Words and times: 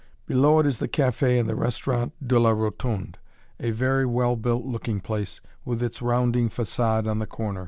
Below 0.25 0.57
it 0.57 0.65
is 0.65 0.79
the 0.79 0.87
café 0.87 1.39
and 1.39 1.47
restaurant 1.59 2.13
de 2.27 2.39
la 2.39 2.49
Rotonde, 2.53 3.17
a 3.59 3.69
very 3.69 4.03
well 4.07 4.35
built 4.35 4.65
looking 4.65 4.99
place, 4.99 5.41
with 5.63 5.83
its 5.83 6.01
rounding 6.01 6.49
façade 6.49 7.07
on 7.07 7.19
the 7.19 7.27
corner. 7.27 7.59